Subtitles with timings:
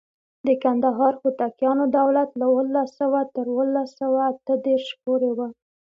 [0.47, 5.39] د کندهار هوتکیانو دولت له اوولس سوه تر اوولس سوه اته دیرش پورې و.